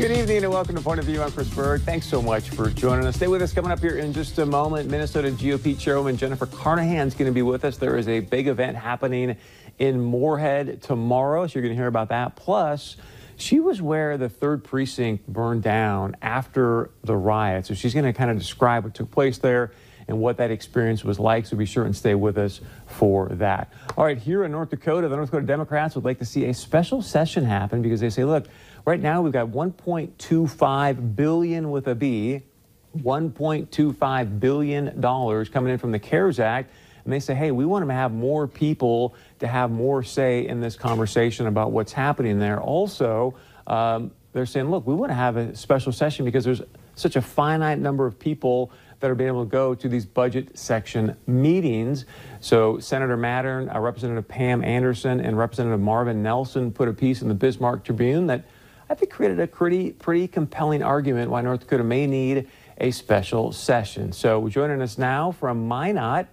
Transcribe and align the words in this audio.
Good 0.00 0.12
evening 0.12 0.44
and 0.44 0.50
welcome 0.50 0.74
to 0.76 0.80
Point 0.80 0.98
of 0.98 1.04
View. 1.04 1.20
I'm 1.20 1.30
Chris 1.30 1.52
Berg. 1.54 1.82
Thanks 1.82 2.06
so 2.06 2.22
much 2.22 2.48
for 2.48 2.70
joining 2.70 3.06
us. 3.06 3.16
Stay 3.16 3.28
with 3.28 3.42
us 3.42 3.52
coming 3.52 3.70
up 3.70 3.80
here 3.80 3.98
in 3.98 4.14
just 4.14 4.38
a 4.38 4.46
moment. 4.46 4.88
Minnesota 4.88 5.28
GOP 5.28 5.78
Chairwoman 5.78 6.16
Jennifer 6.16 6.46
Carnahan 6.46 7.06
is 7.06 7.12
going 7.12 7.30
to 7.30 7.34
be 7.34 7.42
with 7.42 7.66
us. 7.66 7.76
There 7.76 7.98
is 7.98 8.08
a 8.08 8.20
big 8.20 8.48
event 8.48 8.78
happening 8.78 9.36
in 9.78 10.00
Moorhead 10.00 10.80
tomorrow, 10.80 11.46
so 11.46 11.58
you're 11.58 11.62
going 11.62 11.74
to 11.74 11.78
hear 11.78 11.86
about 11.86 12.08
that. 12.08 12.34
Plus, 12.34 12.96
she 13.36 13.60
was 13.60 13.82
where 13.82 14.16
the 14.16 14.30
third 14.30 14.64
precinct 14.64 15.26
burned 15.26 15.62
down 15.62 16.16
after 16.22 16.88
the 17.04 17.14
riot, 17.14 17.66
so 17.66 17.74
she's 17.74 17.92
going 17.92 18.06
to 18.06 18.14
kind 18.14 18.30
of 18.30 18.38
describe 18.38 18.84
what 18.84 18.94
took 18.94 19.10
place 19.10 19.36
there 19.36 19.70
and 20.10 20.20
what 20.20 20.36
that 20.36 20.50
experience 20.50 21.02
was 21.02 21.18
like. 21.18 21.46
So 21.46 21.56
be 21.56 21.64
sure 21.64 21.84
and 21.84 21.96
stay 21.96 22.14
with 22.14 22.36
us 22.36 22.60
for 22.86 23.28
that. 23.30 23.72
All 23.96 24.04
right, 24.04 24.18
here 24.18 24.44
in 24.44 24.52
North 24.52 24.70
Dakota, 24.70 25.08
the 25.08 25.16
North 25.16 25.30
Dakota 25.30 25.46
Democrats 25.46 25.94
would 25.94 26.04
like 26.04 26.18
to 26.18 26.26
see 26.26 26.44
a 26.46 26.54
special 26.54 27.00
session 27.00 27.44
happen 27.44 27.80
because 27.80 28.00
they 28.00 28.10
say, 28.10 28.24
look, 28.24 28.46
Right 28.86 29.00
now, 29.00 29.20
we've 29.20 29.32
got 29.32 29.48
1.25 29.48 31.16
billion 31.16 31.70
with 31.70 31.86
a 31.86 31.94
B, 31.94 32.42
1.25 32.96 34.40
billion 34.40 35.00
dollars 35.00 35.48
coming 35.48 35.72
in 35.72 35.78
from 35.78 35.92
the 35.92 35.98
CARES 35.98 36.40
Act. 36.40 36.72
And 37.04 37.12
they 37.12 37.20
say, 37.20 37.34
hey, 37.34 37.50
we 37.50 37.64
want 37.64 37.86
to 37.86 37.94
have 37.94 38.12
more 38.12 38.46
people 38.46 39.14
to 39.38 39.46
have 39.46 39.70
more 39.70 40.02
say 40.02 40.46
in 40.46 40.60
this 40.60 40.76
conversation 40.76 41.46
about 41.46 41.72
what's 41.72 41.92
happening 41.92 42.38
there. 42.38 42.60
Also, 42.60 43.34
um, 43.66 44.12
they're 44.32 44.46
saying, 44.46 44.70
look, 44.70 44.86
we 44.86 44.94
want 44.94 45.10
to 45.10 45.16
have 45.16 45.36
a 45.36 45.54
special 45.56 45.92
session 45.92 46.24
because 46.24 46.44
there's 46.44 46.62
such 46.94 47.16
a 47.16 47.22
finite 47.22 47.78
number 47.78 48.06
of 48.06 48.18
people 48.18 48.70
that 49.00 49.10
are 49.10 49.14
being 49.14 49.28
able 49.28 49.44
to 49.44 49.50
go 49.50 49.74
to 49.74 49.88
these 49.88 50.06
budget 50.06 50.56
section 50.56 51.16
meetings. 51.26 52.04
So 52.40 52.78
Senator 52.78 53.16
Mathern, 53.16 53.74
uh, 53.74 53.80
Representative 53.80 54.28
Pam 54.28 54.62
Anderson, 54.62 55.20
and 55.20 55.36
Representative 55.36 55.80
Marvin 55.80 56.22
Nelson 56.22 56.70
put 56.70 56.88
a 56.88 56.92
piece 56.92 57.22
in 57.22 57.28
the 57.28 57.34
Bismarck 57.34 57.84
Tribune 57.84 58.26
that 58.28 58.44
I 58.88 58.94
think 58.94 59.10
created 59.10 59.40
a 59.40 59.46
pretty, 59.46 59.92
pretty 59.92 60.28
compelling 60.28 60.82
argument 60.82 61.30
why 61.30 61.40
North 61.40 61.60
Dakota 61.60 61.84
may 61.84 62.06
need 62.06 62.48
a 62.78 62.90
special 62.90 63.52
session. 63.52 64.12
So 64.12 64.48
joining 64.48 64.82
us 64.82 64.98
now 64.98 65.32
from 65.32 65.66
Minot 65.66 66.26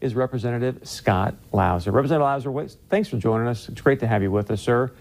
is 0.00 0.14
Representative 0.14 0.80
Scott 0.86 1.36
Louser. 1.52 1.92
Representative 1.92 2.26
Louser, 2.26 2.76
thanks 2.88 3.08
for 3.08 3.18
joining 3.18 3.46
us. 3.46 3.68
It's 3.68 3.80
great 3.80 4.00
to 4.00 4.06
have 4.06 4.22
you 4.22 4.30
with 4.30 4.50
us, 4.50 4.60
sir. 4.60 4.92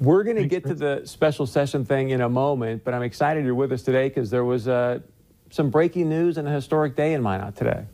We're 0.00 0.24
going 0.24 0.36
to 0.36 0.46
get 0.46 0.64
to 0.64 0.74
the 0.74 1.02
special 1.04 1.46
session 1.46 1.84
thing 1.84 2.08
in 2.08 2.22
a 2.22 2.28
moment, 2.28 2.84
but 2.84 2.94
I'm 2.94 3.02
excited 3.02 3.44
you're 3.44 3.54
with 3.54 3.70
us 3.70 3.82
today 3.82 4.08
because 4.08 4.30
there 4.30 4.46
was 4.46 4.66
uh, 4.66 5.00
some 5.50 5.70
breaking 5.70 6.08
news 6.08 6.38
and 6.38 6.48
a 6.48 6.50
historic 6.50 6.96
day 6.96 7.12
in 7.12 7.22
Minot 7.22 7.56
today. 7.56 7.84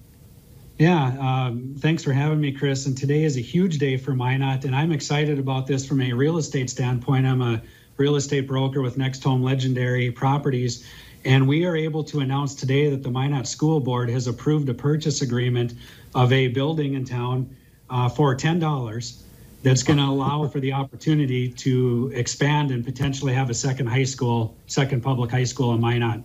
Yeah, 0.78 1.16
um, 1.18 1.74
thanks 1.78 2.04
for 2.04 2.12
having 2.12 2.38
me, 2.38 2.52
Chris. 2.52 2.84
And 2.84 2.96
today 2.96 3.24
is 3.24 3.38
a 3.38 3.40
huge 3.40 3.78
day 3.78 3.96
for 3.96 4.14
Minot, 4.14 4.66
and 4.66 4.76
I'm 4.76 4.92
excited 4.92 5.38
about 5.38 5.66
this 5.66 5.86
from 5.86 6.02
a 6.02 6.12
real 6.12 6.36
estate 6.36 6.68
standpoint. 6.68 7.26
I'm 7.26 7.40
a 7.40 7.62
real 7.96 8.16
estate 8.16 8.46
broker 8.46 8.82
with 8.82 8.98
Next 8.98 9.24
Home 9.24 9.42
Legendary 9.42 10.10
Properties. 10.10 10.86
And 11.24 11.48
we 11.48 11.64
are 11.64 11.74
able 11.74 12.04
to 12.04 12.20
announce 12.20 12.54
today 12.54 12.90
that 12.90 13.02
the 13.02 13.10
Minot 13.10 13.48
School 13.48 13.80
Board 13.80 14.10
has 14.10 14.26
approved 14.26 14.68
a 14.68 14.74
purchase 14.74 15.22
agreement 15.22 15.72
of 16.14 16.32
a 16.32 16.48
building 16.48 16.94
in 16.94 17.04
town 17.04 17.56
uh, 17.88 18.08
for 18.08 18.36
$10 18.36 19.22
that's 19.62 19.82
going 19.82 19.98
to 19.98 20.04
allow 20.04 20.46
for 20.46 20.60
the 20.60 20.72
opportunity 20.72 21.48
to 21.48 22.12
expand 22.14 22.70
and 22.70 22.84
potentially 22.84 23.32
have 23.32 23.50
a 23.50 23.54
second 23.54 23.86
high 23.86 24.04
school, 24.04 24.54
second 24.66 25.02
public 25.02 25.30
high 25.30 25.44
school 25.44 25.74
in 25.74 25.80
Minot. 25.80 26.22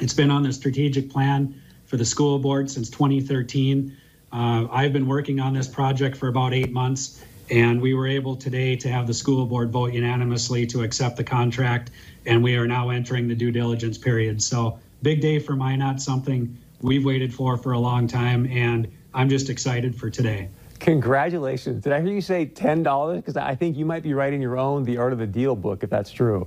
It's 0.00 0.14
been 0.14 0.30
on 0.30 0.42
the 0.42 0.52
strategic 0.52 1.10
plan 1.10 1.60
for 1.86 1.96
the 1.96 2.04
school 2.04 2.38
board 2.38 2.70
since 2.70 2.90
2013. 2.90 3.96
Uh, 4.32 4.66
I've 4.70 4.92
been 4.92 5.06
working 5.06 5.40
on 5.40 5.54
this 5.54 5.68
project 5.68 6.16
for 6.16 6.28
about 6.28 6.52
eight 6.52 6.72
months, 6.72 7.22
and 7.50 7.80
we 7.80 7.94
were 7.94 8.06
able 8.06 8.36
today 8.36 8.76
to 8.76 8.88
have 8.88 9.06
the 9.06 9.14
school 9.14 9.46
board 9.46 9.70
vote 9.70 9.92
unanimously 9.92 10.66
to 10.66 10.82
accept 10.82 11.16
the 11.16 11.24
contract, 11.24 11.92
and 12.26 12.42
we 12.42 12.56
are 12.56 12.66
now 12.66 12.90
entering 12.90 13.28
the 13.28 13.34
due 13.34 13.50
diligence 13.50 13.96
period. 13.96 14.42
So, 14.42 14.78
big 15.02 15.20
day 15.20 15.38
for 15.38 15.54
Minot, 15.54 16.00
something 16.00 16.56
we've 16.82 17.04
waited 17.04 17.32
for 17.32 17.56
for 17.56 17.72
a 17.72 17.78
long 17.78 18.06
time, 18.06 18.46
and 18.46 18.90
I'm 19.14 19.28
just 19.28 19.48
excited 19.48 19.96
for 19.96 20.10
today. 20.10 20.48
Congratulations. 20.80 21.82
Did 21.82 21.94
I 21.94 22.02
hear 22.02 22.12
you 22.12 22.20
say 22.20 22.46
$10? 22.46 23.16
Because 23.16 23.36
I 23.36 23.54
think 23.54 23.78
you 23.78 23.86
might 23.86 24.02
be 24.02 24.12
writing 24.12 24.42
your 24.42 24.58
own 24.58 24.84
The 24.84 24.98
Art 24.98 25.14
of 25.14 25.18
the 25.18 25.26
Deal 25.26 25.56
book, 25.56 25.82
if 25.82 25.88
that's 25.88 26.10
true. 26.10 26.46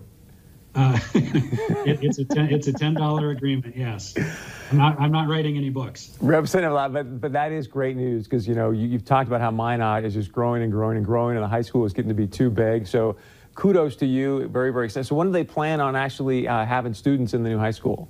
Uh, 0.76 1.00
it, 1.14 2.00
it's 2.04 2.20
a 2.20 2.26
ten, 2.26 2.52
it's 2.52 2.68
a 2.68 2.74
ten 2.74 2.94
dollar 2.94 3.32
agreement. 3.32 3.76
Yes, 3.76 4.14
I'm 4.72 4.78
not 4.78 5.00
I'm 5.00 5.12
not 5.12 5.28
writing 5.28 5.58
any 5.58 5.70
books. 5.70 6.16
Representative 6.22 6.74
Lott, 6.74 6.94
but 6.94 7.20
but 7.20 7.34
that 7.34 7.52
is 7.52 7.68
great 7.68 7.96
news 7.96 8.26
because 8.26 8.48
you 8.48 8.54
know 8.54 8.70
you, 8.72 8.92
have 8.92 9.04
talked 9.04 9.28
about 9.28 9.42
how 9.42 9.50
Minot 9.50 10.06
is 10.06 10.14
just 10.14 10.32
growing 10.32 10.62
and 10.62 10.72
growing 10.72 10.98
and 10.98 11.06
growing, 11.06 11.36
and 11.36 11.44
the 11.44 11.48
high 11.48 11.62
school 11.62 11.86
is 11.86 11.94
getting 11.94 12.10
to 12.10 12.16
be 12.16 12.28
too 12.28 12.52
big. 12.52 12.86
So 12.86 13.18
kudos 13.56 13.96
to 13.98 14.06
you. 14.06 14.48
Very 14.48 14.72
very 14.72 14.86
excited. 14.86 15.08
So 15.08 15.16
when 15.16 15.28
do 15.28 15.34
they 15.34 15.44
plan 15.44 15.82
on 15.82 15.96
actually 15.96 16.48
uh, 16.48 16.66
having 16.66 16.94
students 16.94 17.34
in 17.34 17.44
the 17.44 17.50
new 17.50 17.58
high 17.58 17.72
school? 17.72 18.08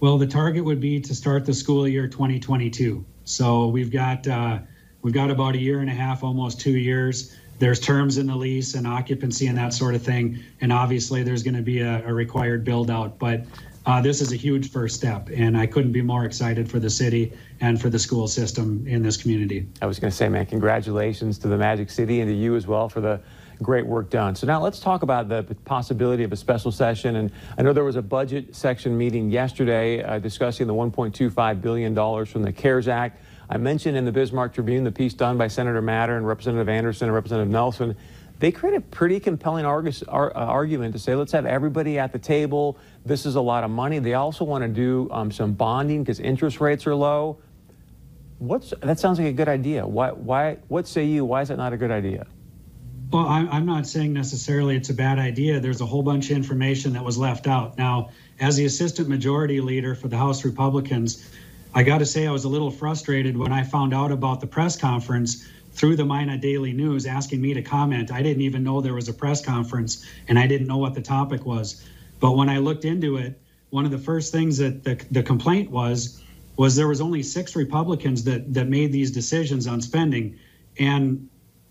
Well, 0.00 0.16
the 0.16 0.26
target 0.26 0.64
would 0.64 0.80
be 0.80 1.00
to 1.00 1.14
start 1.14 1.44
the 1.44 1.54
school 1.54 1.86
year 1.86 2.08
2022. 2.08 3.04
So 3.24 3.68
we've 3.68 3.90
got 3.90 4.26
uh, 4.26 4.60
we've 5.02 5.14
got 5.14 5.30
about 5.30 5.54
a 5.54 5.58
year 5.58 5.80
and 5.80 5.90
a 5.90 5.94
half, 5.94 6.24
almost 6.24 6.60
two 6.60 6.76
years 6.76 7.36
there's 7.64 7.80
terms 7.80 8.18
in 8.18 8.26
the 8.26 8.36
lease 8.36 8.74
and 8.74 8.86
occupancy 8.86 9.46
and 9.46 9.56
that 9.56 9.72
sort 9.72 9.94
of 9.94 10.02
thing. 10.02 10.38
And 10.60 10.70
obviously, 10.70 11.22
there's 11.22 11.42
going 11.42 11.54
to 11.54 11.62
be 11.62 11.80
a, 11.80 12.06
a 12.06 12.12
required 12.12 12.62
build 12.62 12.90
out. 12.90 13.18
But 13.18 13.46
uh, 13.86 14.02
this 14.02 14.20
is 14.20 14.32
a 14.32 14.36
huge 14.36 14.70
first 14.70 14.96
step, 14.96 15.30
and 15.34 15.56
I 15.56 15.64
couldn't 15.64 15.92
be 15.92 16.02
more 16.02 16.26
excited 16.26 16.70
for 16.70 16.78
the 16.78 16.90
city 16.90 17.32
and 17.62 17.80
for 17.80 17.88
the 17.88 17.98
school 17.98 18.28
system 18.28 18.86
in 18.86 19.02
this 19.02 19.16
community. 19.16 19.66
I 19.80 19.86
was 19.86 19.98
going 19.98 20.10
to 20.10 20.16
say, 20.16 20.28
man, 20.28 20.44
congratulations 20.44 21.38
to 21.38 21.48
the 21.48 21.56
Magic 21.56 21.88
City 21.88 22.20
and 22.20 22.28
to 22.28 22.34
you 22.34 22.54
as 22.54 22.66
well 22.66 22.86
for 22.86 23.00
the 23.00 23.18
great 23.62 23.86
work 23.86 24.10
done. 24.10 24.34
So 24.34 24.46
now 24.46 24.62
let's 24.62 24.78
talk 24.78 25.02
about 25.02 25.30
the 25.30 25.42
possibility 25.64 26.22
of 26.22 26.32
a 26.32 26.36
special 26.36 26.70
session. 26.70 27.16
And 27.16 27.32
I 27.56 27.62
know 27.62 27.72
there 27.72 27.84
was 27.84 27.96
a 27.96 28.02
budget 28.02 28.54
section 28.54 28.98
meeting 28.98 29.30
yesterday 29.30 30.02
uh, 30.02 30.18
discussing 30.18 30.66
the 30.66 30.74
$1.25 30.74 31.62
billion 31.62 32.26
from 32.26 32.42
the 32.42 32.52
CARES 32.52 32.88
Act. 32.88 33.22
I 33.48 33.56
mentioned 33.56 33.96
in 33.96 34.04
the 34.04 34.12
Bismarck 34.12 34.54
Tribune 34.54 34.84
the 34.84 34.92
piece 34.92 35.14
done 35.14 35.36
by 35.36 35.48
Senator 35.48 35.82
Mathern 35.82 36.18
and 36.18 36.26
Representative 36.26 36.68
Anderson 36.68 37.08
and 37.08 37.14
Representative 37.14 37.50
Nelson. 37.50 37.96
They 38.40 38.50
create 38.50 38.76
a 38.76 38.80
pretty 38.80 39.20
compelling 39.20 39.64
arg- 39.64 39.94
ar- 40.08 40.36
uh, 40.36 40.40
argument 40.40 40.92
to 40.94 40.98
say, 40.98 41.14
let's 41.14 41.32
have 41.32 41.46
everybody 41.46 41.98
at 41.98 42.12
the 42.12 42.18
table. 42.18 42.76
This 43.04 43.26
is 43.26 43.36
a 43.36 43.40
lot 43.40 43.64
of 43.64 43.70
money. 43.70 43.98
They 44.00 44.14
also 44.14 44.44
want 44.44 44.62
to 44.62 44.68
do 44.68 45.08
um, 45.10 45.30
some 45.30 45.52
bonding 45.52 46.02
because 46.02 46.20
interest 46.20 46.60
rates 46.60 46.86
are 46.86 46.94
low. 46.94 47.38
What's, 48.38 48.74
that 48.80 48.98
sounds 48.98 49.18
like 49.18 49.28
a 49.28 49.32
good 49.32 49.48
idea. 49.48 49.86
Why, 49.86 50.10
why, 50.10 50.58
what 50.68 50.88
say 50.88 51.04
you? 51.04 51.24
Why 51.24 51.42
is 51.42 51.48
that 51.48 51.56
not 51.56 51.72
a 51.72 51.76
good 51.76 51.92
idea? 51.92 52.26
Well, 53.12 53.26
I'm 53.26 53.64
not 53.64 53.86
saying 53.86 54.12
necessarily 54.12 54.74
it's 54.74 54.90
a 54.90 54.94
bad 54.94 55.20
idea. 55.20 55.60
There's 55.60 55.80
a 55.80 55.86
whole 55.86 56.02
bunch 56.02 56.30
of 56.30 56.36
information 56.36 56.94
that 56.94 57.04
was 57.04 57.16
left 57.16 57.46
out. 57.46 57.78
Now, 57.78 58.10
as 58.40 58.56
the 58.56 58.64
assistant 58.64 59.08
majority 59.08 59.60
leader 59.60 59.94
for 59.94 60.08
the 60.08 60.16
House 60.16 60.44
Republicans, 60.44 61.30
I 61.76 61.82
got 61.82 61.98
to 61.98 62.06
say, 62.06 62.26
I 62.26 62.30
was 62.30 62.44
a 62.44 62.48
little 62.48 62.70
frustrated 62.70 63.36
when 63.36 63.52
I 63.52 63.64
found 63.64 63.92
out 63.92 64.12
about 64.12 64.40
the 64.40 64.46
press 64.46 64.76
conference 64.76 65.48
through 65.72 65.96
the 65.96 66.04
Minot 66.04 66.40
Daily 66.40 66.72
News 66.72 67.04
asking 67.04 67.40
me 67.40 67.52
to 67.52 67.62
comment. 67.62 68.12
I 68.12 68.22
didn't 68.22 68.42
even 68.42 68.62
know 68.62 68.80
there 68.80 68.94
was 68.94 69.08
a 69.08 69.12
press 69.12 69.44
conference 69.44 70.06
and 70.28 70.38
I 70.38 70.46
didn't 70.46 70.68
know 70.68 70.76
what 70.78 70.94
the 70.94 71.02
topic 71.02 71.44
was. 71.44 71.84
But 72.20 72.36
when 72.36 72.48
I 72.48 72.58
looked 72.58 72.84
into 72.84 73.16
it, 73.16 73.40
one 73.70 73.84
of 73.84 73.90
the 73.90 73.98
first 73.98 74.30
things 74.30 74.56
that 74.58 74.84
the, 74.84 75.04
the 75.10 75.22
complaint 75.22 75.70
was 75.70 76.22
was 76.56 76.76
there 76.76 76.86
was 76.86 77.00
only 77.00 77.24
six 77.24 77.56
Republicans 77.56 78.22
that 78.22 78.54
that 78.54 78.68
made 78.68 78.92
these 78.92 79.10
decisions 79.10 79.66
on 79.66 79.80
spending. 79.80 80.38
And 80.78 81.28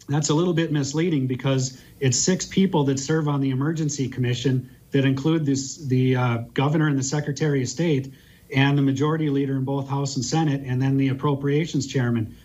that's 0.09 0.27
a 0.27 0.33
little 0.33 0.53
bit 0.53 0.73
misleading 0.73 1.27
because 1.27 1.81
it's 2.01 2.19
six 2.19 2.45
people 2.45 2.83
that 2.83 2.99
serve 2.99 3.29
on 3.29 3.39
the 3.39 3.51
emergency 3.51 4.09
commission 4.09 4.69
that 4.91 5.05
include 5.05 5.45
this 5.45 5.77
the 5.77 6.17
uh, 6.17 6.37
governor 6.53 6.89
and 6.89 6.99
the 6.99 7.03
secretary 7.03 7.61
of 7.61 7.69
state 7.69 8.13
and 8.53 8.77
the 8.77 8.81
majority 8.81 9.29
leader 9.29 9.55
in 9.55 9.63
both 9.63 9.87
House 9.87 10.15
and 10.15 10.23
Senate, 10.25 10.61
and 10.65 10.81
then 10.81 10.97
the 10.97 11.09
appropriations 11.09 11.87
chairman. 11.87 12.35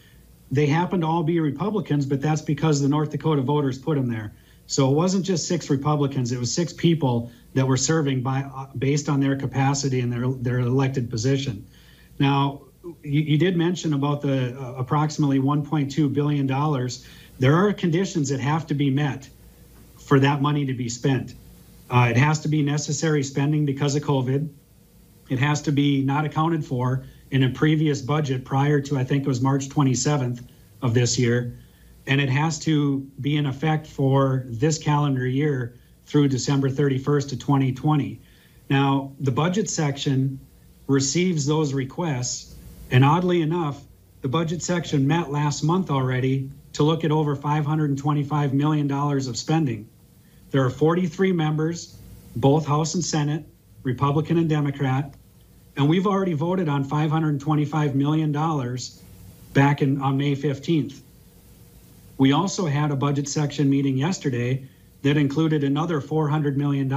They 0.51 0.67
happen 0.67 1.03
to 1.03 1.07
all 1.07 1.23
be 1.23 1.41
Republicans, 1.41 2.07
but 2.07 2.21
that's 2.21 2.41
because 2.41 2.81
the 2.81 2.89
North 2.89 3.11
Dakota 3.11 3.43
voters 3.43 3.79
put 3.79 3.97
them 3.97 4.09
there. 4.09 4.33
So 4.67 4.91
it 4.91 4.95
wasn't 4.95 5.25
just 5.25 5.47
six 5.47 5.71
Republicans; 5.71 6.33
it 6.33 6.39
was 6.39 6.53
six 6.53 6.73
people 6.73 7.31
that 7.55 7.67
were 7.67 7.77
serving 7.77 8.23
by 8.23 8.43
uh, 8.43 8.67
based 8.79 9.09
on 9.09 9.21
their 9.21 9.37
capacity 9.37 10.01
and 10.01 10.13
their 10.13 10.29
their 10.29 10.59
elected 10.61 11.11
position. 11.11 11.67
Now, 12.19 12.63
you, 13.03 13.21
you 13.21 13.39
did 13.39 13.57
mention 13.57 13.93
about 13.95 14.21
the 14.21 14.59
uh, 14.59 14.75
approximately 14.75 15.39
1.2 15.39 16.13
billion 16.13 16.47
dollars. 16.47 17.07
There 17.39 17.55
are 17.55 17.73
conditions 17.73 18.29
that 18.31 18.41
have 18.41 18.67
to 18.67 18.75
be 18.75 18.91
met 18.91 19.29
for 19.99 20.21
that 20.21 20.43
money 20.43 20.67
to 20.67 20.75
be 20.75 20.89
spent. 20.89 21.35
Uh, 21.91 22.09
it 22.11 22.17
has 22.17 22.41
to 22.41 22.49
be 22.49 22.63
necessary 22.63 23.23
spending 23.23 23.65
because 23.65 23.95
of 23.95 24.03
COVID. 24.03 24.49
It 25.29 25.39
has 25.39 25.63
to 25.63 25.73
be 25.73 26.03
not 26.03 26.25
accounted 26.25 26.65
for 26.65 27.05
in 27.31 27.43
a 27.43 27.51
previous 27.51 28.01
budget 28.01 28.45
prior 28.45 28.81
to, 28.81 28.99
I 28.99 29.05
think 29.05 29.25
it 29.25 29.29
was 29.29 29.41
March 29.41 29.69
27th 29.69 30.45
of 30.83 30.95
this 30.95 31.19
year. 31.19 31.59
And 32.07 32.21
it 32.21 32.31
has 32.31 32.59
to 32.61 33.01
be 33.21 33.37
in 33.37 33.47
effect 33.47 33.87
for 33.87 34.45
this 34.47 34.79
calendar 34.79 35.27
year 35.27 35.75
through 36.07 36.29
December 36.29 36.71
31st 36.71 37.33
of 37.33 37.39
2020. 37.39 38.21
Now, 38.71 39.13
the 39.21 39.31
budget 39.31 39.69
section 39.69 40.41
receives 40.87 41.45
those 41.45 41.75
requests. 41.75 42.55
And 42.91 43.05
oddly 43.05 43.43
enough, 43.43 43.83
the 44.23 44.29
budget 44.29 44.63
section 44.63 45.07
met 45.07 45.31
last 45.31 45.63
month 45.63 45.91
already 45.91 46.51
to 46.73 46.83
look 46.83 47.05
at 47.05 47.13
over 47.13 47.37
$525 47.37 48.53
million 48.53 48.91
of 48.91 49.37
spending. 49.37 49.89
There 50.51 50.65
are 50.65 50.71
43 50.71 51.33
members 51.33 51.99
both 52.37 52.67
House 52.67 52.95
and 52.95 53.05
Senate, 53.05 53.45
Republican 53.83 54.39
and 54.39 54.49
Democrat, 54.49 55.15
and 55.79 55.89
we've 55.89 56.09
already 56.09 56.33
voted 56.33 56.69
on 56.69 56.85
$525 56.85 57.95
million 57.95 58.33
back 59.55 59.81
in 59.81 60.03
on 60.03 60.19
May 60.19 60.35
15th. 60.35 61.01
We 62.19 62.33
also 62.33 62.67
had 62.67 62.91
a 62.91 62.97
budget 62.97 63.29
section 63.29 63.71
meeting 63.71 63.97
yesterday 63.97 64.67
that 65.03 65.17
included 65.17 65.63
another 65.63 66.01
$400 66.01 66.57
million 66.57 66.89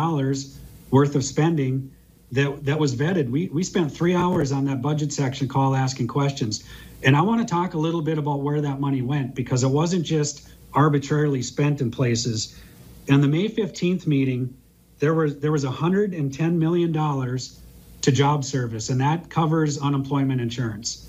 worth 0.89 1.15
of 1.15 1.23
spending 1.23 1.91
that, 2.31 2.65
that 2.65 2.79
was 2.79 2.95
vetted. 2.95 3.29
We, 3.29 3.49
we 3.49 3.63
spent 3.63 3.91
three 3.91 4.15
hours 4.15 4.51
on 4.51 4.65
that 4.65 4.81
budget 4.81 5.13
section 5.13 5.47
call 5.47 5.75
asking 5.75 6.07
questions. 6.07 6.63
And 7.03 7.15
I 7.15 7.21
want 7.21 7.47
to 7.47 7.51
talk 7.51 7.75
a 7.75 7.77
little 7.77 8.01
bit 8.01 8.17
about 8.17 8.41
where 8.41 8.61
that 8.61 8.79
money 8.79 9.03
went 9.03 9.35
because 9.35 9.63
it 9.63 9.69
wasn't 9.69 10.05
just 10.05 10.49
arbitrarily 10.73 11.43
spent 11.43 11.81
in 11.81 11.91
places. 11.91 12.59
In 13.05 13.21
the 13.21 13.27
May 13.27 13.47
15th 13.47 14.07
meeting, 14.07 14.57
there 14.97 15.13
was 15.13 15.39
there 15.39 15.51
was 15.51 15.65
110 15.65 16.59
million 16.59 16.91
dollars 16.91 17.60
to 18.01 18.11
job 18.11 18.43
service, 18.43 18.89
and 18.89 18.99
that 19.01 19.29
covers 19.29 19.77
unemployment 19.77 20.41
insurance. 20.41 21.07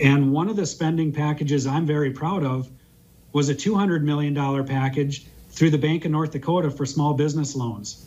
And 0.00 0.32
one 0.32 0.48
of 0.48 0.56
the 0.56 0.66
spending 0.66 1.12
packages 1.12 1.66
I'm 1.66 1.86
very 1.86 2.10
proud 2.10 2.44
of 2.44 2.70
was 3.32 3.48
a 3.48 3.54
$200 3.54 4.02
million 4.02 4.34
package 4.66 5.26
through 5.50 5.70
the 5.70 5.78
Bank 5.78 6.04
of 6.04 6.10
North 6.10 6.32
Dakota 6.32 6.70
for 6.70 6.86
small 6.86 7.14
business 7.14 7.54
loans. 7.54 8.06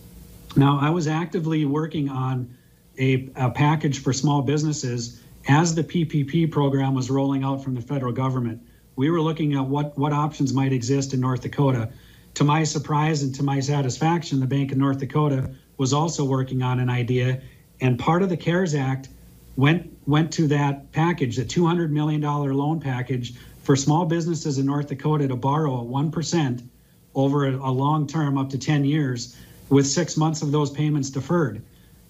Now, 0.55 0.79
I 0.81 0.89
was 0.89 1.07
actively 1.07 1.65
working 1.65 2.09
on 2.09 2.55
a, 2.97 3.29
a 3.35 3.49
package 3.49 4.01
for 4.01 4.13
small 4.13 4.41
businesses 4.41 5.21
as 5.47 5.75
the 5.75 5.83
PPP 5.83 6.51
program 6.51 6.95
was 6.95 7.09
rolling 7.09 7.43
out 7.43 7.63
from 7.63 7.75
the 7.75 7.81
federal 7.81 8.13
government. 8.13 8.61
We 8.95 9.09
were 9.09 9.21
looking 9.21 9.53
at 9.55 9.65
what, 9.65 9.97
what 9.97 10.13
options 10.13 10.53
might 10.53 10.73
exist 10.73 11.13
in 11.13 11.19
North 11.19 11.41
Dakota. 11.41 11.89
To 12.35 12.43
my 12.43 12.63
surprise 12.63 13.21
and 13.21 13.35
to 13.35 13.43
my 13.43 13.59
satisfaction, 13.59 14.39
the 14.39 14.47
Bank 14.47 14.71
of 14.71 14.77
North 14.77 14.99
Dakota 14.99 15.51
was 15.77 15.93
also 15.93 16.23
working 16.23 16.63
on 16.63 16.79
an 16.79 16.89
idea, 16.89 17.41
and 17.81 17.99
part 17.99 18.21
of 18.21 18.29
the 18.29 18.37
CARES 18.37 18.75
Act 18.75 19.09
went 19.55 19.91
went 20.07 20.31
to 20.33 20.47
that 20.47 20.91
package, 20.91 21.37
the 21.37 21.45
$200 21.45 21.89
million 21.89 22.21
loan 22.21 22.79
package 22.79 23.33
for 23.63 23.75
small 23.75 24.05
businesses 24.05 24.59
in 24.59 24.65
North 24.65 24.87
Dakota 24.87 25.27
to 25.27 25.35
borrow 25.35 25.81
at 25.81 25.87
1% 25.87 26.67
over 27.15 27.47
a, 27.47 27.71
long 27.71 28.05
term, 28.05 28.37
up 28.37 28.49
to 28.51 28.57
10 28.59 28.85
years, 28.85 29.35
with 29.69 29.87
six 29.87 30.15
months 30.15 30.41
of 30.41 30.51
those 30.51 30.69
payments 30.69 31.09
deferred. 31.09 31.63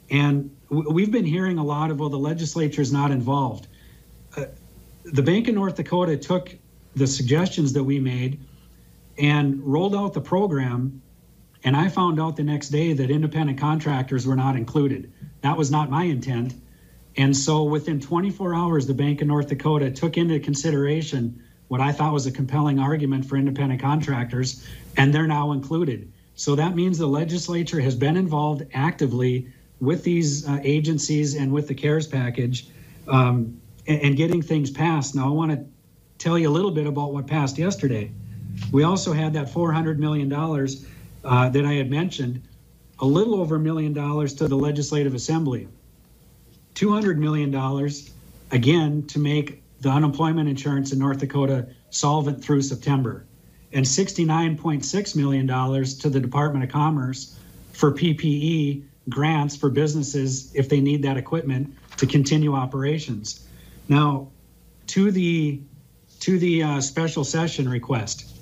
And 0.09 0.55
we've 0.69 1.11
been 1.11 1.25
hearing 1.25 1.57
a 1.57 1.63
lot 1.63 1.91
of, 1.91 1.99
well, 1.99 2.09
the 2.09 2.17
legislature 2.17 2.81
is 2.81 2.91
not 2.91 3.11
involved. 3.11 3.67
Uh, 4.35 4.45
the 5.05 5.21
Bank 5.21 5.47
of 5.47 5.55
North 5.55 5.75
Dakota 5.75 6.17
took 6.17 6.53
the 6.95 7.07
suggestions 7.07 7.73
that 7.73 7.83
we 7.83 7.99
made 7.99 8.39
and 9.17 9.63
rolled 9.63 9.95
out 9.95 10.13
the 10.13 10.21
program. 10.21 11.01
And 11.63 11.75
I 11.77 11.89
found 11.89 12.19
out 12.19 12.35
the 12.35 12.43
next 12.43 12.69
day 12.69 12.93
that 12.93 13.09
independent 13.09 13.59
contractors 13.59 14.27
were 14.27 14.35
not 14.35 14.55
included. 14.55 15.11
That 15.45 15.57
was 15.57 15.69
not 15.69 15.91
my 15.91 16.05
intent. 16.05 16.55
And 17.15 17.37
so 17.37 17.65
within 17.65 17.99
24 17.99 18.55
hours, 18.55 18.87
the 18.87 18.95
Bank 18.95 19.21
of 19.21 19.27
North 19.27 19.47
Dakota 19.47 19.91
took 19.91 20.17
into 20.17 20.39
consideration 20.39 21.43
what 21.67 21.79
I 21.79 21.91
thought 21.91 22.13
was 22.13 22.25
a 22.25 22.31
compelling 22.31 22.79
argument 22.79 23.25
for 23.25 23.37
independent 23.37 23.79
contractors, 23.79 24.67
and 24.97 25.13
they're 25.13 25.27
now 25.27 25.51
included. 25.51 26.11
So 26.33 26.55
that 26.55 26.75
means 26.75 26.97
the 26.97 27.05
legislature 27.05 27.79
has 27.79 27.93
been 27.95 28.17
involved 28.17 28.63
actively 28.73 29.47
with 29.79 30.03
these 30.03 30.47
uh, 30.47 30.61
agencies 30.63 31.35
and 31.35 31.51
with 31.51 31.67
the 31.67 31.75
CARES 31.75 32.07
package 32.07 32.67
um, 33.07 33.61
and, 33.85 34.01
and 34.01 34.17
getting 34.17 34.41
things 34.41 34.71
passed. 34.71 35.13
Now, 35.13 35.27
I 35.27 35.31
want 35.31 35.51
to 35.51 35.63
tell 36.17 36.39
you 36.39 36.49
a 36.49 36.55
little 36.57 36.71
bit 36.71 36.87
about 36.87 37.13
what 37.13 37.27
passed 37.27 37.59
yesterday. 37.59 38.09
We 38.71 38.81
also 38.81 39.13
had 39.13 39.33
that 39.33 39.53
$400 39.53 39.99
million 39.99 40.33
uh, 40.33 41.49
that 41.49 41.65
I 41.65 41.73
had 41.73 41.91
mentioned, 41.91 42.41
a 42.99 43.05
little 43.05 43.35
over 43.35 43.55
a 43.55 43.59
million 43.59 43.93
dollars 43.93 44.33
to 44.35 44.47
the 44.47 44.55
Legislative 44.55 45.13
Assembly. 45.13 45.67
$200 46.75 47.17
million, 47.17 47.53
again, 48.51 49.05
to 49.07 49.19
make 49.19 49.61
the 49.81 49.89
unemployment 49.89 50.49
insurance 50.49 50.91
in 50.91 50.99
North 50.99 51.19
Dakota 51.19 51.67
solvent 51.89 52.43
through 52.43 52.61
September, 52.61 53.25
and 53.73 53.85
$69.6 53.85 55.15
million 55.15 55.47
to 55.47 56.09
the 56.09 56.19
Department 56.19 56.63
of 56.63 56.71
Commerce 56.71 57.37
for 57.73 57.91
PPE 57.91 58.83
grants 59.09 59.55
for 59.55 59.69
businesses 59.69 60.53
if 60.55 60.69
they 60.69 60.79
need 60.79 61.03
that 61.03 61.17
equipment 61.17 61.75
to 61.97 62.07
continue 62.07 62.55
operations. 62.55 63.47
Now, 63.87 64.29
to 64.87 65.11
the 65.11 65.61
to 66.21 66.39
the 66.39 66.63
uh, 66.63 66.81
special 66.81 67.23
session 67.23 67.69
request, 67.69 68.34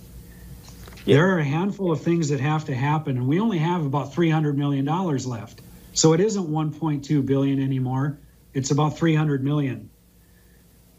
Yeah. 1.06 1.18
there 1.18 1.36
are 1.36 1.40
a 1.40 1.44
handful 1.44 1.92
of 1.92 2.02
things 2.02 2.30
that 2.30 2.40
have 2.40 2.66
to 2.66 2.76
happen, 2.76 3.18
and 3.18 3.28
we 3.28 3.40
only 3.40 3.58
have 3.58 3.86
about 3.86 4.14
$300 4.14 4.56
million 4.56 4.86
left. 4.86 5.62
So 5.94 6.14
it 6.14 6.20
isn't 6.20 6.50
1.2 6.50 7.26
billion 7.26 7.62
anymore. 7.62 8.20
It's 8.54 8.72
about 8.72 8.98
300 8.98 9.44
million. 9.44 9.90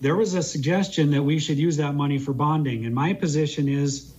There 0.01 0.17
was 0.17 0.35
a 0.35 0.43
suggestion 0.43 1.13
that 1.13 1.23
we 1.23 1.39
should 1.39 1.57
use 1.59 1.79
that 1.79 1.95
money 1.95 2.19
for 2.19 2.33
bonding, 2.33 2.85
and 2.85 2.95
my 2.95 3.13
position 3.15 3.69
is 3.69 4.13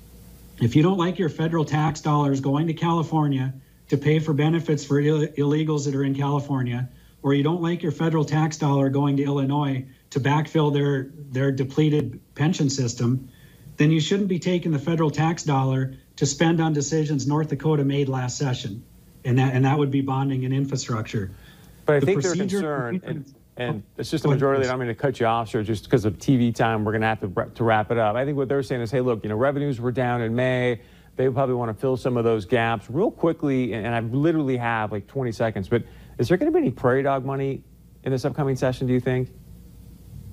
if 0.62 0.76
you 0.76 0.84
don't 0.84 0.98
like 0.98 1.20
your 1.20 1.30
federal 1.30 1.66
tax 1.66 2.02
dollars 2.02 2.40
going 2.40 2.68
to 2.68 2.74
California 2.74 3.54
to 3.90 3.98
pay 3.98 4.20
for 4.20 4.34
benefits 4.34 4.86
for 4.86 5.00
Ill- 5.00 5.28
illegals 5.28 5.86
that 5.86 5.96
are 5.96 6.04
in 6.04 6.16
California, 6.16 6.90
or 7.22 7.34
you 7.34 7.44
don't 7.44 7.62
like 7.62 7.84
your 7.84 7.92
federal 7.92 8.26
tax 8.26 8.58
dollar 8.58 8.90
going 8.90 9.18
to 9.18 9.24
Illinois 9.24 9.86
to 10.12 10.20
backfill 10.20 10.74
their 10.74 11.12
their 11.32 11.52
depleted 11.52 12.20
pension 12.36 12.70
system, 12.70 13.30
then 13.78 13.92
you 13.92 14.00
shouldn't 14.00 14.30
be 14.30 14.40
taking 14.40 14.72
the 14.72 14.80
federal 14.80 15.12
tax 15.12 15.44
dollar 15.44 15.94
to 16.16 16.26
spend 16.26 16.62
on 16.62 16.74
decisions 16.74 17.28
North 17.28 17.50
Dakota 17.50 17.84
made 17.84 18.08
last 18.10 18.38
session, 18.38 18.84
and 19.24 19.38
that 19.38 19.54
and 19.54 19.66
that 19.66 19.78
would 19.78 19.92
be 19.92 20.02
bonding 20.02 20.46
and 20.46 20.54
infrastructure. 20.54 21.32
But 21.86 21.98
I 21.98 22.00
The 22.00 22.06
think 22.06 22.22
their 22.22 22.32
procedure- 22.32 22.58
concern, 22.60 23.02
and, 23.06 23.34
and 23.58 23.84
oh, 23.86 23.90
it's 23.98 24.10
just 24.10 24.26
a 24.26 24.28
majority, 24.28 24.64
please. 24.64 24.70
I'm 24.70 24.78
going 24.78 24.88
to 24.88 24.96
cut 24.96 25.20
you 25.20 25.26
off, 25.28 25.50
sir, 25.50 25.62
just 25.64 25.84
because 25.84 26.06
of 26.06 26.18
TV 26.18 26.54
time, 26.54 26.84
we're 26.84 26.94
going 26.94 27.02
to 27.02 27.08
have 27.08 27.20
to, 27.22 27.28
wrap- 27.28 27.54
to 27.56 27.64
wrap 27.64 27.92
it 27.92 27.98
up. 27.98 28.16
I 28.16 28.26
think 28.26 28.38
what 28.38 28.50
they're 28.50 28.64
saying 28.64 28.82
is, 28.82 28.92
hey, 28.92 29.02
look, 29.02 29.24
you 29.24 29.30
know, 29.30 29.36
revenues 29.36 29.80
were 29.80 29.92
down 29.92 30.22
in 30.22 30.36
May. 30.36 30.82
They 31.16 31.30
probably 31.30 31.56
want 31.56 31.70
to 31.70 31.80
fill 31.80 31.96
some 31.96 32.18
of 32.18 32.24
those 32.26 32.46
gaps 32.46 32.88
real 32.90 33.12
quickly, 33.12 33.74
and, 33.74 33.86
and 33.86 33.96
I 33.96 34.00
literally 34.02 34.58
have 34.58 34.92
like 34.92 35.08
20 35.08 35.32
seconds, 35.32 35.70
but 35.70 35.84
is 36.18 36.28
there 36.28 36.38
going 36.38 36.52
to 36.52 36.58
be 36.58 36.62
any 36.66 36.72
prairie 36.72 37.04
dog 37.04 37.24
money 37.24 37.62
in 38.04 38.12
this 38.12 38.26
upcoming 38.26 38.56
session, 38.56 38.88
do 38.88 38.94
you 38.94 39.00
think? 39.00 39.30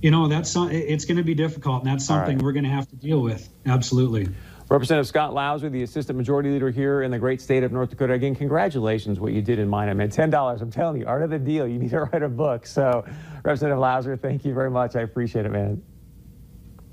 You 0.02 0.10
know, 0.10 0.28
that's 0.28 0.54
it's 0.56 1.04
going 1.04 1.16
to 1.16 1.22
be 1.22 1.34
difficult, 1.34 1.84
and 1.84 1.90
that's 1.90 2.04
something 2.04 2.36
right. 2.36 2.44
we're 2.44 2.52
going 2.52 2.64
to 2.64 2.70
have 2.70 2.88
to 2.88 2.96
deal 2.96 3.20
with. 3.20 3.48
Absolutely. 3.64 4.28
Representative 4.68 5.06
Scott 5.06 5.32
Louser, 5.32 5.70
the 5.70 5.82
Assistant 5.82 6.16
Majority 6.16 6.50
Leader 6.50 6.70
here 6.70 7.02
in 7.02 7.10
the 7.10 7.18
great 7.18 7.40
state 7.40 7.62
of 7.62 7.72
North 7.72 7.90
Dakota. 7.90 8.14
Again, 8.14 8.34
congratulations 8.34 9.20
what 9.20 9.32
you 9.32 9.42
did 9.42 9.58
in 9.58 9.68
Minot. 9.68 9.90
I 9.90 9.94
mean, 9.94 10.08
$10, 10.08 10.60
I'm 10.60 10.70
telling 10.70 11.00
you, 11.00 11.06
art 11.06 11.22
of 11.22 11.30
the 11.30 11.38
deal. 11.38 11.68
You 11.68 11.78
need 11.78 11.90
to 11.90 12.00
write 12.00 12.22
a 12.22 12.28
book. 12.28 12.66
So, 12.66 13.04
Representative 13.44 13.78
Louser, 13.78 14.20
thank 14.20 14.44
you 14.44 14.54
very 14.54 14.70
much. 14.70 14.96
I 14.96 15.02
appreciate 15.02 15.46
it, 15.46 15.52
man. 15.52 15.82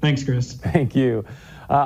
Thanks, 0.02 0.24
Chris. 0.24 0.54
Thank 0.54 0.96
you. 0.96 1.26